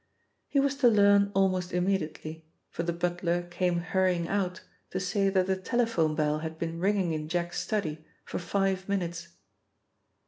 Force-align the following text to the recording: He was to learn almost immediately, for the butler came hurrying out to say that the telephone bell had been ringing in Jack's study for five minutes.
He 0.47 0.59
was 0.59 0.73
to 0.77 0.87
learn 0.87 1.31
almost 1.35 1.71
immediately, 1.71 2.43
for 2.71 2.81
the 2.81 2.91
butler 2.91 3.43
came 3.43 3.77
hurrying 3.81 4.27
out 4.27 4.61
to 4.89 4.99
say 4.99 5.29
that 5.29 5.45
the 5.45 5.55
telephone 5.55 6.15
bell 6.15 6.39
had 6.39 6.57
been 6.57 6.79
ringing 6.79 7.11
in 7.13 7.29
Jack's 7.29 7.59
study 7.61 8.03
for 8.25 8.39
five 8.39 8.89
minutes. 8.89 9.27